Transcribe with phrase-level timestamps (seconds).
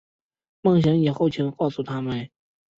[0.63, 2.31] 梦醒以后请告诉他们